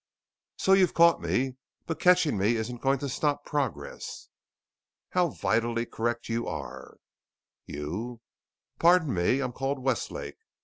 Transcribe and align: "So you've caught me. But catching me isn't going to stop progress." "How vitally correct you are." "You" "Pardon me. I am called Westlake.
"So 0.57 0.73
you've 0.73 0.95
caught 0.95 1.21
me. 1.21 1.57
But 1.85 1.99
catching 1.99 2.35
me 2.35 2.55
isn't 2.55 2.81
going 2.81 2.97
to 2.97 3.07
stop 3.07 3.45
progress." 3.45 4.29
"How 5.11 5.27
vitally 5.29 5.85
correct 5.85 6.27
you 6.27 6.47
are." 6.47 6.97
"You" 7.67 8.19
"Pardon 8.79 9.13
me. 9.13 9.41
I 9.43 9.45
am 9.45 9.51
called 9.51 9.77
Westlake. 9.77 10.37